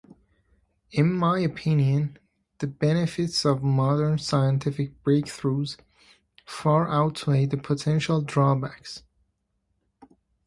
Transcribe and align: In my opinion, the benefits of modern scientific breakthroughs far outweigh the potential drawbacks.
In 0.91 1.13
my 1.13 1.37
opinion, 1.41 2.17
the 2.57 2.65
benefits 2.65 3.45
of 3.45 3.61
modern 3.61 4.17
scientific 4.17 5.03
breakthroughs 5.03 5.77
far 6.43 6.89
outweigh 6.89 7.45
the 7.45 7.57
potential 7.57 8.21
drawbacks. 8.23 9.03